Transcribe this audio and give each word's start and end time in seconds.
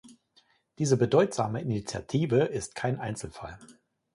Diese 0.79 0.97
bedeutsame 0.97 1.61
Initiative 1.61 2.45
ist 2.45 2.73
kein 2.73 2.99
Einzelfall. 2.99 3.59